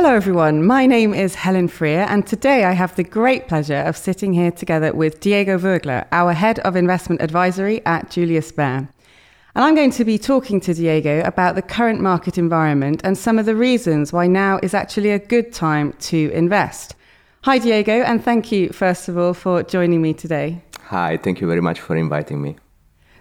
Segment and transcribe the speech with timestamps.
[0.00, 0.64] Hello, everyone.
[0.64, 4.52] My name is Helen Freer, and today I have the great pleasure of sitting here
[4.52, 8.88] together with Diego Vogler, our head of investment advisory at Julius Baer.
[9.56, 13.40] And I'm going to be talking to Diego about the current market environment and some
[13.40, 16.94] of the reasons why now is actually a good time to invest.
[17.42, 20.62] Hi, Diego, and thank you, first of all, for joining me today.
[20.80, 22.56] Hi, thank you very much for inviting me.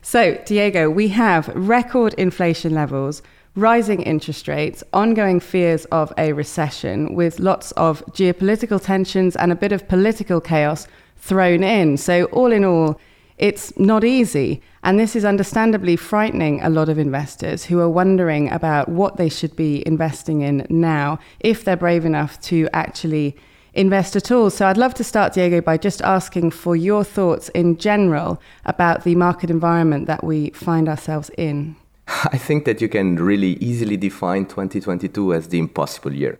[0.04, 3.24] So, Diego, we have record inflation levels
[3.58, 9.56] rising interest rates, ongoing fears of a recession, with lots of geopolitical tensions and a
[9.56, 10.88] bit of political chaos
[11.18, 11.98] thrown in.
[11.98, 13.00] So, all in all,
[13.38, 14.62] it's not easy.
[14.84, 19.30] And this is understandably frightening a lot of investors who are wondering about what they
[19.30, 23.36] should be investing in now if they're brave enough to actually
[23.74, 24.50] invest at all.
[24.50, 29.04] So I'd love to start, Diego, by just asking for your thoughts in general about
[29.04, 31.76] the market environment that we find ourselves in.
[32.32, 36.40] I think that you can really easily define 2022 as the impossible year.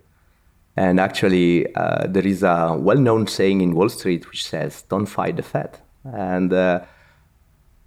[0.76, 5.06] And actually, uh, there is a well known saying in Wall Street which says, don't
[5.06, 5.78] fight the Fed.
[6.04, 6.80] And uh,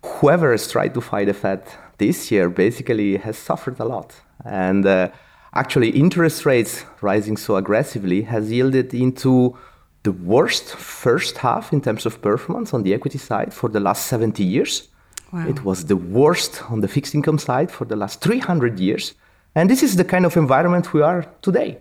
[0.04, 1.64] whoever has tried to fight the Fed
[1.98, 4.22] this year basically has suffered a lot.
[4.44, 5.10] And uh,
[5.54, 9.58] actually, interest rates rising so aggressively has yielded into
[10.04, 14.08] the worst first half in terms of performance on the equity side for the last
[14.08, 14.90] 70 years.
[15.32, 15.48] Wow.
[15.48, 19.14] It was the worst on the fixed income side for the last 300 years.
[19.56, 21.78] And this is the kind of environment we are today.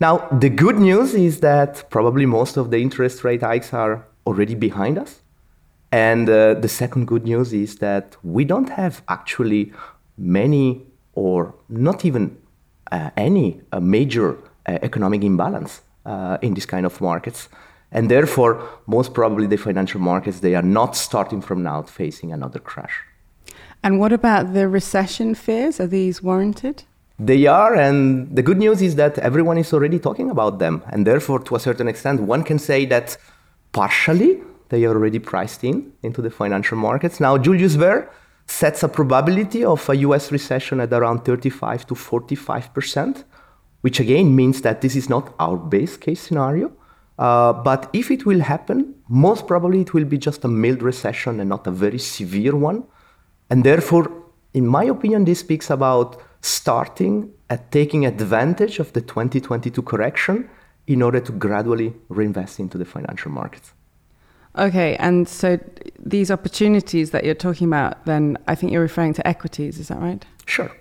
[0.00, 4.54] Now, the good news is that probably most of the interest rate hikes are already
[4.54, 5.20] behind us.
[5.92, 9.72] And uh, the second good news is that we don't have actually
[10.16, 10.82] many
[11.14, 12.36] or not even
[12.90, 14.36] uh, any uh, major
[14.66, 17.48] uh, economic imbalance uh, in this kind of markets.
[17.92, 22.58] And therefore, most probably the financial markets, they are not starting from now facing another
[22.58, 23.04] crash.
[23.84, 25.78] And what about the recession fears?
[25.78, 26.84] Are these warranted?
[27.18, 30.82] They are, and the good news is that everyone is already talking about them.
[30.90, 33.16] And therefore, to a certain extent, one can say that
[33.72, 37.20] partially they are already priced in into the financial markets.
[37.20, 38.10] Now, Julius Baer
[38.46, 43.24] sets a probability of a US recession at around 35 to 45%,
[43.82, 46.72] which again means that this is not our base case scenario.
[47.22, 51.38] Uh, but if it will happen, most probably it will be just a mild recession
[51.38, 52.82] and not a very severe one.
[53.48, 54.10] And therefore,
[54.54, 60.50] in my opinion, this speaks about starting at taking advantage of the 2022 correction
[60.88, 63.72] in order to gradually reinvest into the financial markets.
[64.58, 65.60] Okay, and so
[66.00, 70.00] these opportunities that you're talking about, then I think you're referring to equities, is that
[70.00, 70.26] right?
[70.46, 70.72] Sure.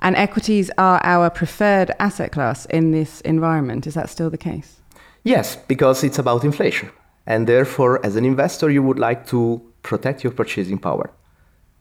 [0.00, 3.86] And equities are our preferred asset class in this environment.
[3.86, 4.82] Is that still the case?
[5.26, 6.88] Yes, because it's about inflation.
[7.26, 11.10] And therefore, as an investor, you would like to protect your purchasing power.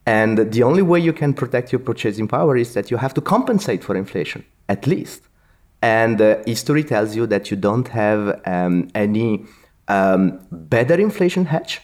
[0.07, 3.21] And the only way you can protect your purchasing power is that you have to
[3.21, 5.21] compensate for inflation, at least.
[5.83, 9.45] And uh, history tells you that you don't have um, any
[9.89, 11.81] um, better inflation hedge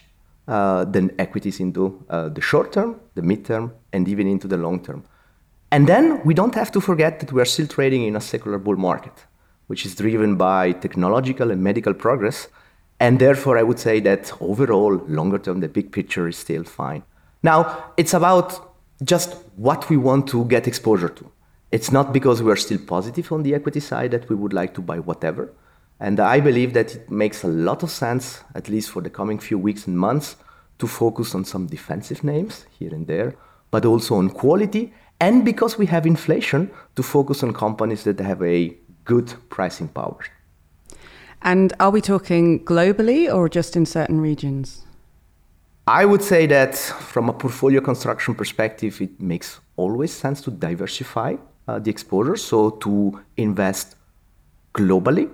[0.47, 4.83] uh, than equities into uh, the short term, the midterm, and even into the long
[4.83, 5.03] term.
[5.69, 8.57] And then we don't have to forget that we are still trading in a secular
[8.57, 9.13] bull market
[9.71, 12.49] which is driven by technological and medical progress.
[12.99, 17.03] And therefore, I would say that overall, longer term, the big picture is still fine.
[17.41, 21.31] Now, it's about just what we want to get exposure to.
[21.71, 24.73] It's not because we are still positive on the equity side that we would like
[24.73, 25.53] to buy whatever.
[26.01, 29.39] And I believe that it makes a lot of sense, at least for the coming
[29.39, 30.35] few weeks and months,
[30.79, 33.35] to focus on some defensive names here and there,
[33.71, 34.93] but also on quality.
[35.21, 38.75] And because we have inflation, to focus on companies that have a
[39.05, 40.19] good pricing power.
[41.41, 44.85] And are we talking globally or just in certain regions?
[45.87, 51.35] I would say that from a portfolio construction perspective, it makes always sense to diversify
[51.67, 53.95] uh, the exposure, so to invest
[54.73, 55.29] globally.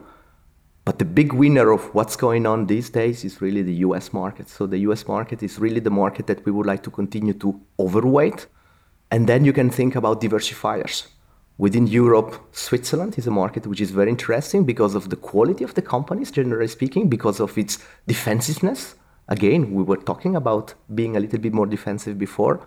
[0.86, 4.48] But the big winner of what's going on these days is really the US market.
[4.48, 7.60] So the US market is really the market that we would like to continue to
[7.78, 8.48] overweight.
[9.12, 11.08] And then you can think about diversifiers.
[11.58, 15.74] Within Europe, Switzerland is a market which is very interesting because of the quality of
[15.74, 18.96] the companies, generally speaking, because of its defensiveness.
[19.28, 22.66] Again, we were talking about being a little bit more defensive before.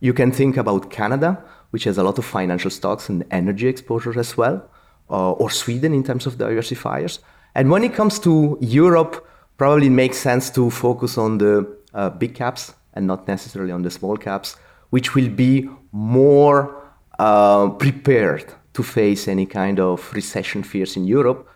[0.00, 4.18] You can think about Canada, which has a lot of financial stocks and energy exposure
[4.18, 4.68] as well.
[5.10, 7.20] uh, or Sweden in terms of diversifiers.
[7.54, 12.10] And when it comes to Europe, probably it makes sense to focus on the uh,
[12.10, 14.56] big caps and not necessarily on the small caps,
[14.90, 16.85] which will be more
[17.18, 21.48] uh, prepared to face any kind of recession fears in Europe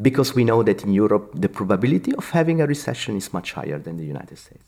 [0.00, 3.78] because we know that in Europe the probability of having a recession is much higher
[3.78, 4.64] than the United States.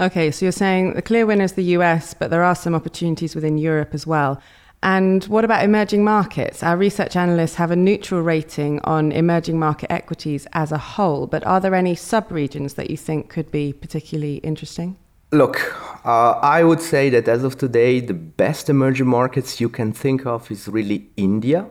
[0.00, 3.34] Okay, so you're saying the clear winner is the US, but there are some opportunities
[3.34, 4.40] within Europe as well.
[4.80, 6.62] And what about emerging markets?
[6.62, 11.44] Our research analysts have a neutral rating on emerging market equities as a whole, but
[11.44, 14.96] are there any sub regions that you think could be particularly interesting?
[15.30, 15.60] Look,
[16.06, 20.24] uh, I would say that as of today, the best emerging markets you can think
[20.24, 21.66] of is really India.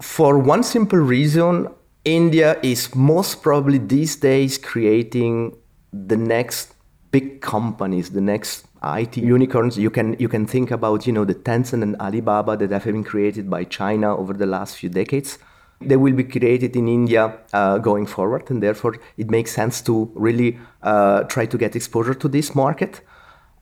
[0.00, 1.68] For one simple reason,
[2.06, 5.56] India is most probably these days creating
[5.92, 6.74] the next
[7.10, 9.76] big companies, the next IT unicorns.
[9.76, 13.04] You can you can think about you know the Tencent and Alibaba that have been
[13.04, 15.38] created by China over the last few decades.
[15.80, 20.10] They will be created in India uh, going forward, and therefore it makes sense to
[20.14, 23.02] really uh, try to get exposure to this market.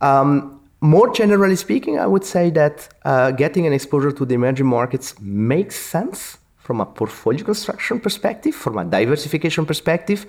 [0.00, 4.66] Um, more generally speaking, I would say that uh, getting an exposure to the emerging
[4.66, 10.26] markets makes sense from a portfolio construction perspective, from a diversification perspective.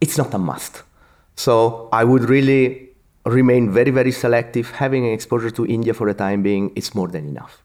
[0.00, 0.82] It's not a must.
[1.36, 2.90] So I would really
[3.24, 4.70] remain very, very selective.
[4.72, 7.62] Having an exposure to India for the time being is more than enough.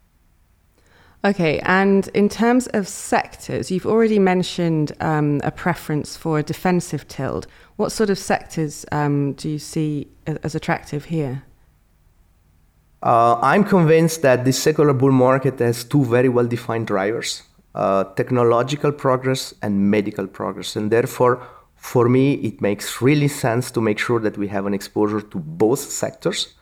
[1.26, 7.08] Okay, and in terms of sectors, you've already mentioned um, a preference for a defensive
[7.08, 7.48] tilt.
[7.78, 11.42] What sort of sectors um, do you see as attractive here?
[13.02, 17.42] Uh, I'm convinced that this secular bull market has two very well defined drivers
[17.74, 20.76] uh, technological progress and medical progress.
[20.76, 21.42] And therefore,
[21.76, 25.40] for me, it makes really sense to make sure that we have an exposure to
[25.40, 26.54] both sectors.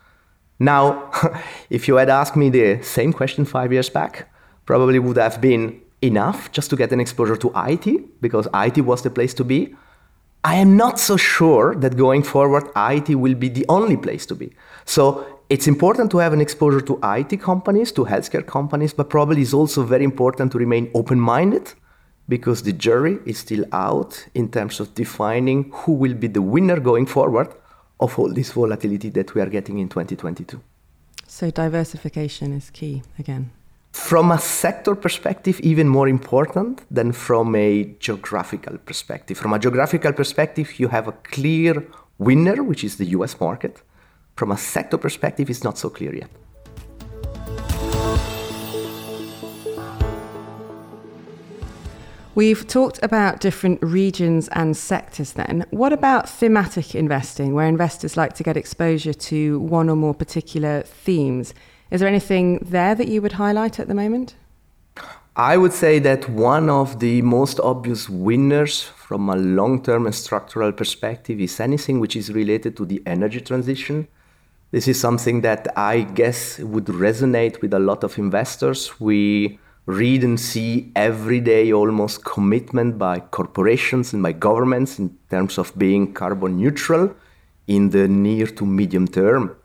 [0.58, 1.10] Now,
[1.70, 4.30] if you had asked me the same question five years back,
[4.66, 9.02] probably would have been enough just to get an exposure to IT because IT was
[9.02, 9.74] the place to be.
[10.44, 14.34] I am not so sure that going forward, IT will be the only place to
[14.34, 14.52] be.
[14.84, 19.42] So it's important to have an exposure to IT companies, to healthcare companies, but probably
[19.42, 21.72] it's also very important to remain open minded
[22.28, 26.80] because the jury is still out in terms of defining who will be the winner
[26.80, 27.48] going forward
[28.00, 30.60] of all this volatility that we are getting in 2022.
[31.26, 33.50] So, diversification is key again.
[33.94, 39.38] From a sector perspective, even more important than from a geographical perspective.
[39.38, 41.86] From a geographical perspective, you have a clear
[42.18, 43.82] winner, which is the US market.
[44.34, 46.28] From a sector perspective, it's not so clear yet.
[52.34, 55.66] We've talked about different regions and sectors then.
[55.70, 60.82] What about thematic investing, where investors like to get exposure to one or more particular
[60.82, 61.54] themes?
[61.90, 64.34] Is there anything there that you would highlight at the moment?
[65.36, 70.14] I would say that one of the most obvious winners from a long term and
[70.14, 74.06] structural perspective is anything which is related to the energy transition.
[74.70, 79.00] This is something that I guess would resonate with a lot of investors.
[79.00, 85.58] We read and see every day almost commitment by corporations and by governments in terms
[85.58, 87.14] of being carbon neutral
[87.66, 89.56] in the near to medium term.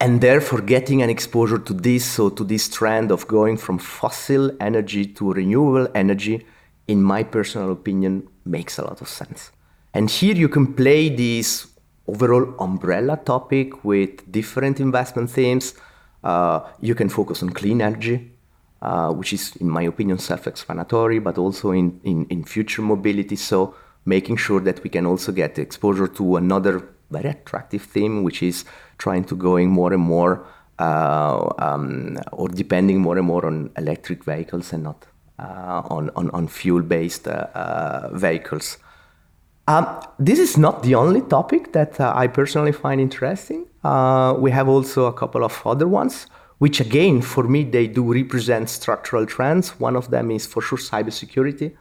[0.00, 4.52] And therefore, getting an exposure to this, so to this trend of going from fossil
[4.60, 6.46] energy to renewable energy,
[6.86, 9.50] in my personal opinion, makes a lot of sense.
[9.92, 11.66] And here you can play this
[12.06, 15.74] overall umbrella topic with different investment themes.
[16.22, 18.30] Uh, you can focus on clean energy,
[18.80, 23.34] uh, which is, in my opinion, self-explanatory, but also in, in, in future mobility.
[23.36, 28.42] So making sure that we can also get exposure to another very attractive theme, which
[28.42, 28.64] is
[28.98, 30.46] trying to going more and more
[30.78, 35.06] uh, um, or depending more and more on electric vehicles and not
[35.38, 38.78] uh, on, on, on fuel-based uh, uh, vehicles.
[39.66, 43.66] Um, this is not the only topic that uh, I personally find interesting.
[44.38, 46.26] we have also a couple of other ones
[46.58, 49.80] which again, for me, they do represent structural trends.
[49.80, 51.74] One of them is for sure cybersecurity,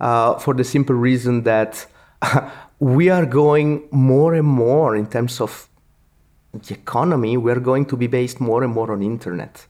[0.00, 1.86] uh, for the simple reason that
[2.78, 5.68] we are going more and more in terms of
[6.52, 9.66] the economy, we're going to be based more and more on internet.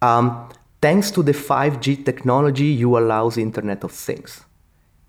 [0.00, 0.48] Um,
[0.80, 4.44] thanks to the 5G technology, you allows Internet of Things.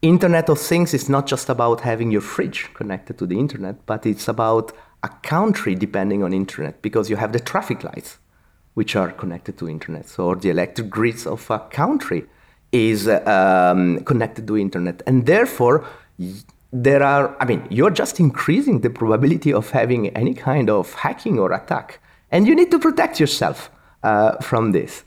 [0.02, 4.06] Internet of Things is not just about having your fridge connected to the internet, but
[4.06, 4.72] it's about
[5.04, 8.18] a country depending on internet because you have the traffic lights
[8.74, 10.08] which are connected to internet.
[10.08, 12.26] So the electric grids of a country
[12.72, 15.86] is um, connected to internet, and therefore
[16.74, 17.38] there are.
[17.40, 22.00] I mean, you're just increasing the probability of having any kind of hacking or attack,
[22.32, 23.70] and you need to protect yourself
[24.02, 25.04] uh, from this.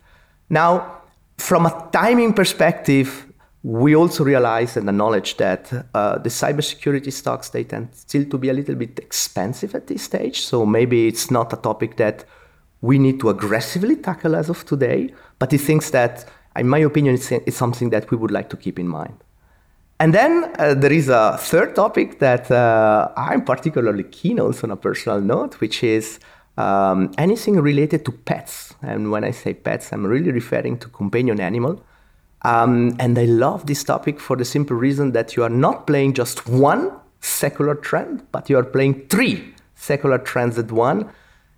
[0.49, 1.03] Now,
[1.39, 3.27] from a timing perspective,
[3.63, 8.49] we also realize and acknowledge that uh, the cybersecurity stocks they tend still to be
[8.49, 10.43] a little bit expensive at this stage.
[10.43, 12.25] So maybe it's not a topic that
[12.81, 15.13] we need to aggressively tackle as of today.
[15.41, 18.57] But he thinks that, in my opinion, it's, it's something that we would like to
[18.57, 19.19] keep in mind.
[19.99, 24.71] And then uh, there is a third topic that uh, I'm particularly keen also on
[24.71, 26.21] a personal note, which is
[26.59, 28.75] um, anything related to pets.
[28.83, 31.83] And when I say pets, I'm really referring to companion animal.
[32.43, 36.13] Um, and I love this topic for the simple reason that you are not playing
[36.13, 41.11] just one secular trend, but you are playing three secular trends at one.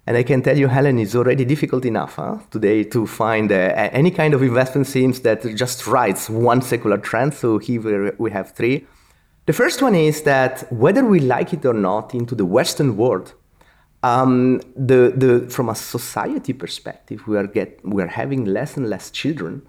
[0.09, 3.91] And I can tell you, Helen, it's already difficult enough huh, today to find uh,
[3.93, 7.35] any kind of investment themes that just rides one secular trend.
[7.35, 8.87] So here we have three.
[9.45, 13.35] The first one is that whether we like it or not, into the Western world,
[14.03, 18.88] um, the, the, from a society perspective, we are, get, we are having less and
[18.88, 19.69] less children.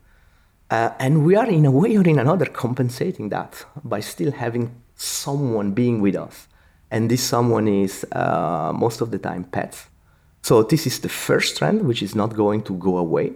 [0.71, 4.81] Uh, and we are, in a way or in another, compensating that by still having
[4.95, 6.47] someone being with us.
[6.89, 9.89] And this someone is, uh, most of the time, pets.
[10.49, 13.33] So, this is the first trend, which is not going to go away.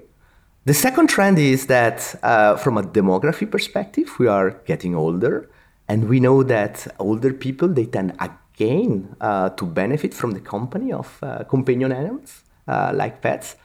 [0.66, 5.48] The second trend is that, uh, from a demography perspective, we are getting older.
[5.88, 10.92] And we know that older people, they tend again uh, to benefit from the company
[10.92, 13.58] of uh, companion animals uh, like pets.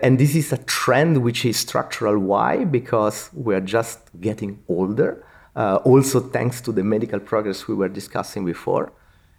[0.00, 2.18] And this is a trend which is structural.
[2.18, 2.64] Why?
[2.64, 8.44] Because we're just getting older, uh, also thanks to the medical progress we were discussing
[8.44, 8.90] before.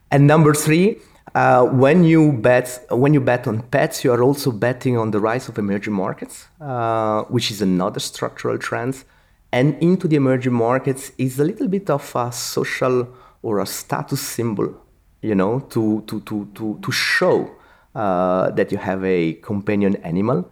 [0.10, 1.02] And number three,
[1.36, 5.20] uh, when you bet when you bet on pets, you are also betting on the
[5.20, 9.04] rise of emerging markets, uh, which is another structural trend.
[9.52, 13.08] And into the emerging markets is a little bit of a social
[13.42, 14.74] or a status symbol,
[15.22, 17.52] you know, to to to to to show
[17.96, 20.52] uh, that you have a companion animal.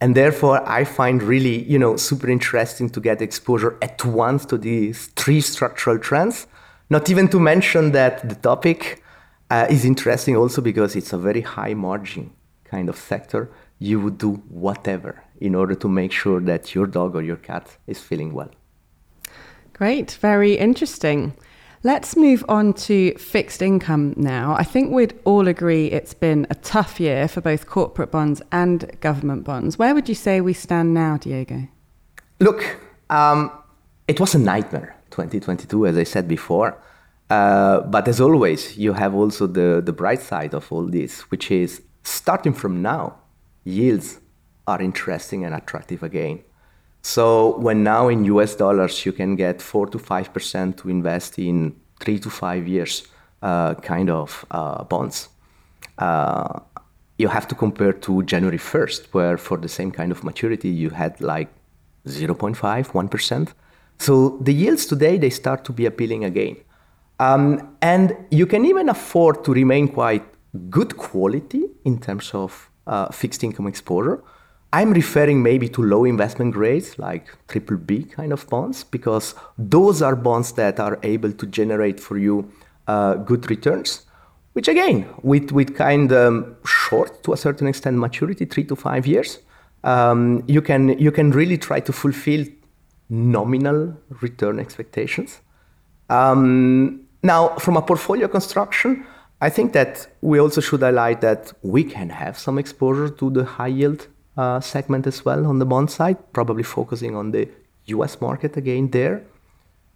[0.00, 4.58] And therefore, I find really, you know, super interesting to get exposure at once to
[4.58, 6.48] these three structural trends.
[6.90, 9.01] Not even to mention that the topic
[9.52, 12.32] uh, is interesting also because it's a very high margin
[12.64, 13.50] kind of sector.
[13.78, 17.76] You would do whatever in order to make sure that your dog or your cat
[17.86, 18.50] is feeling well.
[19.74, 21.34] Great, very interesting.
[21.82, 24.54] Let's move on to fixed income now.
[24.54, 28.78] I think we'd all agree it's been a tough year for both corporate bonds and
[29.00, 29.78] government bonds.
[29.78, 31.68] Where would you say we stand now, Diego?
[32.40, 32.78] Look,
[33.10, 33.50] um,
[34.08, 36.78] it was a nightmare, 2022, as I said before.
[37.32, 41.50] Uh, but as always, you have also the, the bright side of all this, which
[41.50, 43.14] is starting from now,
[43.64, 44.20] yields
[44.66, 46.40] are interesting and attractive again.
[47.00, 51.38] So when now in US dollars you can get four to five percent to invest
[51.38, 53.08] in three to five years
[53.40, 55.30] uh, kind of uh, bonds,
[55.96, 56.60] uh,
[57.16, 60.90] you have to compare to January 1st, where for the same kind of maturity you
[60.90, 61.48] had like
[62.06, 63.48] 0.5, 1%.
[63.98, 66.56] So the yields today they start to be appealing again.
[67.22, 70.24] Um, and you can even afford to remain quite
[70.70, 74.22] good quality in terms of uh, fixed income exposure
[74.74, 80.00] I'm referring maybe to low investment grades like triple B kind of bonds because those
[80.00, 82.50] are bonds that are able to generate for you
[82.86, 84.06] uh, good returns,
[84.54, 88.74] which again, with, with kind of um, short to a certain extent maturity, three to
[88.74, 89.40] five years,
[89.84, 92.46] um, you, can, you can really try to fulfill
[93.10, 95.40] nominal return expectations.
[96.08, 99.06] Um, now, from a portfolio construction,
[99.40, 103.44] I think that we also should highlight that we can have some exposure to the
[103.44, 107.48] high yield uh, segment as well on the bond side, probably focusing on the
[107.86, 109.22] US market again there.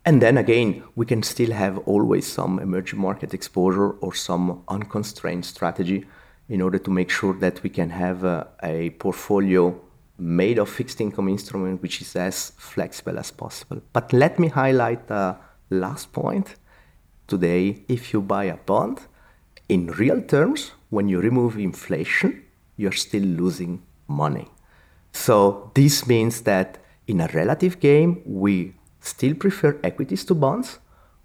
[0.05, 5.45] And then again, we can still have always some emerging market exposure or some unconstrained
[5.45, 6.07] strategy
[6.49, 9.81] in order to make sure that we can have a, a portfolio
[10.19, 13.83] made of fixed income instrument which is as flexible as possible.
[13.93, 15.37] But let me highlight the
[15.71, 16.55] last point.
[17.27, 19.01] Today, if you buy a bond,
[19.69, 22.45] in real terms, when you remove inflation,
[22.77, 24.49] you're still losing money.
[25.11, 26.79] So this means that
[27.09, 30.79] in a relative game, we still prefer equities to bonds,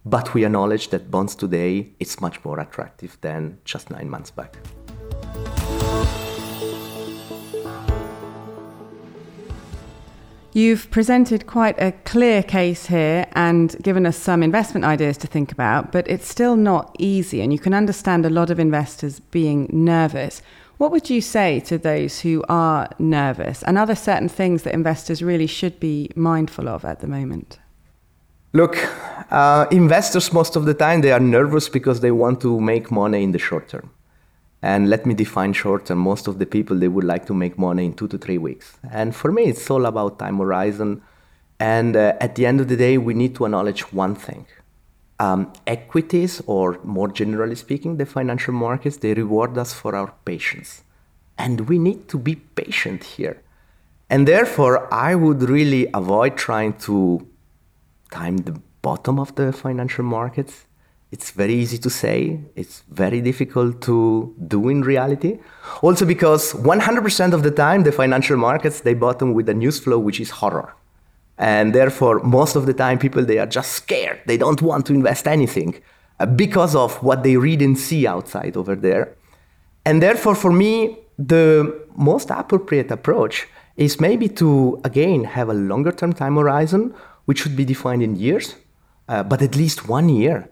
[0.04, 4.58] but we acknowledge that bonds today is much more attractive than just nine months back.
[10.54, 15.50] You've presented quite a clear case here and given us some investment ideas to think
[15.54, 19.70] about, but it's still not easy, and you can understand a lot of investors being
[19.72, 20.42] nervous.
[20.78, 23.64] What would you say to those who are nervous?
[23.64, 27.60] And are there certain things that investors really should be mindful of at the moment?
[28.52, 28.76] Look,
[29.32, 33.24] uh, investors most of the time they are nervous because they want to make money
[33.24, 33.90] in the short term.
[34.62, 36.00] And let me define short term.
[36.00, 38.78] Most of the people they would like to make money in two to three weeks.
[38.92, 41.02] And for me, it's all about time horizon.
[41.60, 44.46] And uh, at the end of the day, we need to acknowledge one thing.
[45.20, 50.84] Um, equities, or more generally speaking, the financial markets, they reward us for our patience.
[51.38, 53.42] And we need to be patient here.
[54.10, 57.28] And therefore, I would really avoid trying to
[58.12, 60.66] time the bottom of the financial markets
[61.12, 65.40] it's very easy to say, it's very difficult to do in reality.
[65.82, 70.00] Also because 100% of the time the financial markets they bottom with a news flow
[70.00, 70.74] which is horror.
[71.38, 74.22] And therefore most of the time people they are just scared.
[74.26, 75.82] They don't want to invest anything
[76.20, 79.16] uh, because of what they read and see outside over there.
[79.86, 85.92] And therefore for me the most appropriate approach is maybe to again have a longer
[85.92, 88.56] term time horizon which should be defined in years,
[89.10, 90.50] uh, but at least one year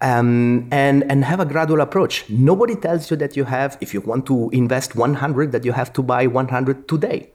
[0.00, 2.28] um, and, and have a gradual approach.
[2.28, 5.92] Nobody tells you that you have, if you want to invest 100, that you have
[5.94, 7.30] to buy 100 today.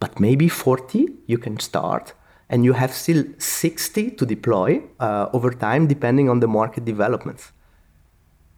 [0.00, 2.14] But maybe 40 you can start,
[2.48, 7.52] and you have still 60 to deploy uh, over time, depending on the market developments.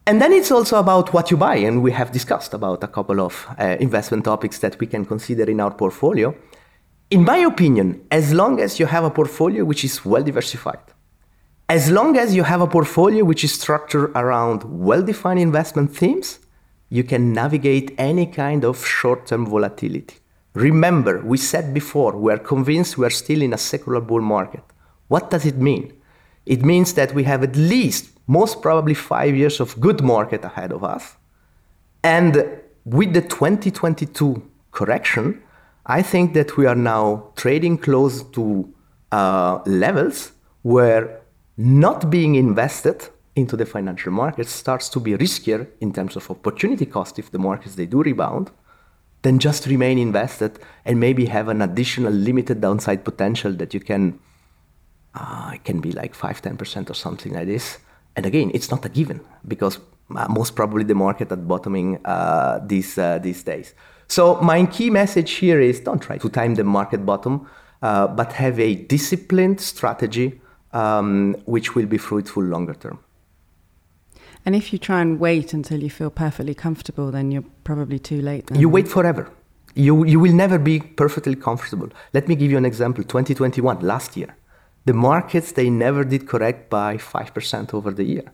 [0.07, 3.21] And then it's also about what you buy, and we have discussed about a couple
[3.21, 6.35] of uh, investment topics that we can consider in our portfolio.
[7.11, 10.79] In my opinion, as long as you have a portfolio which is well diversified,
[11.71, 16.39] as long as you have a portfolio which is structured around well defined investment themes,
[16.89, 20.17] you can navigate any kind of short term volatility.
[20.53, 24.65] Remember, we said before, we are convinced we are still in a secular bull market.
[25.07, 25.93] What does it mean?
[26.45, 30.73] It means that we have at least, most probably, five years of good market ahead
[30.73, 31.15] of us.
[32.03, 35.41] And with the 2022 correction,
[35.85, 38.73] I think that we are now trading close to
[39.13, 41.20] uh, levels where
[41.65, 46.85] not being invested into the financial markets starts to be riskier in terms of opportunity
[46.85, 48.51] cost if the markets they do rebound
[49.21, 54.19] than just remain invested and maybe have an additional limited downside potential that you can
[55.13, 57.77] uh, it can be like 5 10% or something like this.
[58.15, 59.79] And again it's not a given because
[60.15, 63.73] uh, most probably the market at bottoming uh, these uh, these days.
[64.07, 67.47] So my key message here is don't try to time the market bottom
[67.81, 70.41] uh, but have a disciplined strategy
[70.73, 72.99] um, which will be fruitful longer term.
[74.45, 78.21] And if you try and wait until you feel perfectly comfortable, then you're probably too
[78.21, 78.47] late.
[78.47, 78.59] Then.
[78.59, 79.29] You wait forever.
[79.75, 81.89] You, you will never be perfectly comfortable.
[82.13, 84.35] Let me give you an example 2021, last year.
[84.85, 88.33] The markets, they never did correct by 5% over the year.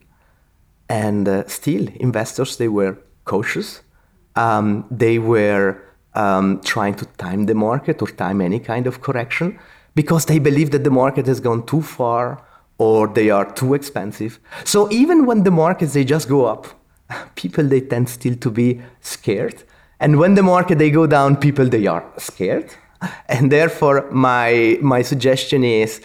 [0.89, 3.81] And uh, still, investors, they were cautious.
[4.37, 5.81] Um, they were
[6.13, 9.59] um, trying to time the market or time any kind of correction
[9.97, 12.25] because they believe that the market has gone too far
[12.77, 14.39] or they are too expensive.
[14.63, 16.67] So even when the markets they just go up,
[17.35, 19.63] people they tend still to be scared.
[19.99, 22.69] And when the market they go down, people they are scared.
[23.35, 26.01] And therefore my my suggestion is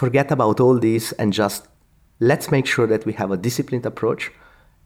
[0.00, 1.68] forget about all this and just
[2.30, 4.30] let's make sure that we have a disciplined approach.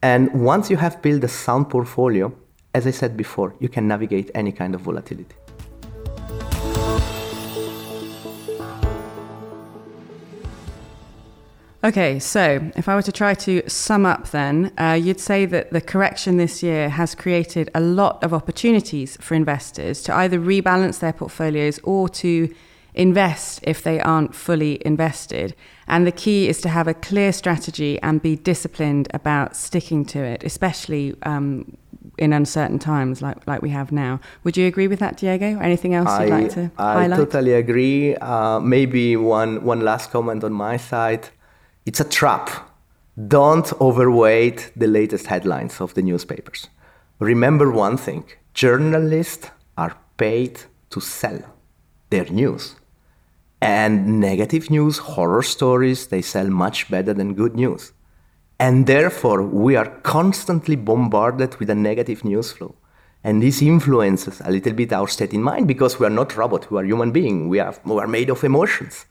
[0.01, 2.25] And once you have built a sound portfolio,
[2.73, 5.35] as I said before, you can navigate any kind of volatility.
[11.81, 15.71] Okay, so if I were to try to sum up then, uh, you'd say that
[15.71, 20.99] the correction this year has created a lot of opportunities for investors to either rebalance
[20.99, 22.53] their portfolios or to
[22.93, 25.55] invest if they aren't fully invested.
[25.87, 30.19] And the key is to have a clear strategy and be disciplined about sticking to
[30.19, 31.77] it, especially um,
[32.17, 34.19] in uncertain times like, like we have now.
[34.43, 35.57] Would you agree with that, Diego?
[35.59, 37.19] Anything else you'd like to I highlight?
[37.21, 38.17] I totally agree.
[38.17, 41.29] Uh, maybe one, one last comment on my side.
[41.89, 42.51] It's a trap.
[43.17, 46.67] Don't overweight the latest headlines of the newspapers.
[47.17, 50.59] Remember one thing journalists are paid
[50.91, 51.41] to sell
[52.11, 52.75] their news.
[53.59, 57.91] And negative news, horror stories, they sell much better than good news.
[58.59, 62.75] And therefore, we are constantly bombarded with a negative news flow.
[63.23, 66.69] And this influences a little bit our state in mind because we are not robots,
[66.69, 69.07] we are human beings, we are, we are made of emotions.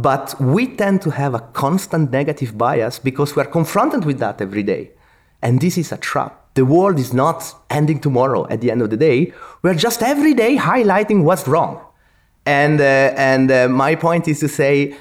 [0.00, 4.62] But we tend to have a constant negative bias because we're confronted with that every
[4.62, 4.92] day.
[5.42, 6.54] And this is a trap.
[6.54, 9.32] The world is not ending tomorrow at the end of the day.
[9.62, 11.80] We're just every day highlighting what's wrong.
[12.46, 14.96] And, uh, and uh, my point is to say,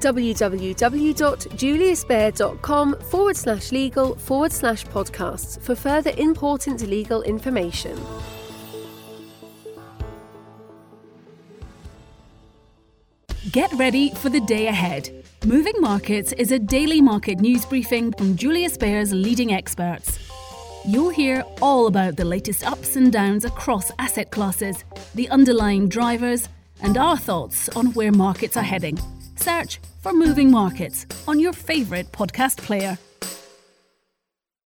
[0.00, 7.98] www.juliusbaer.com forward slash legal forward slash podcasts for further important legal information.
[13.52, 15.10] Get ready for the day ahead.
[15.44, 20.18] Moving Markets is a daily market news briefing from Julius Baer's leading experts.
[20.86, 24.84] You'll hear all about the latest ups and downs across asset classes,
[25.14, 26.48] the underlying drivers,
[26.82, 28.98] and our thoughts on where markets are heading.
[29.36, 32.98] Search for Moving Markets on your favourite podcast player.